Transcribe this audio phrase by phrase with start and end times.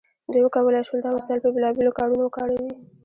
[0.31, 2.71] دوی وکولی شول دا وسایل په بیلابیلو کارونو وکاروي.